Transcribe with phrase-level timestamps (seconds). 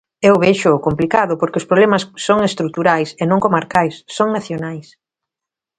[0.29, 4.87] Eu véxoo complicado porque os problemas son estruturais e non comarcais, son nacionais.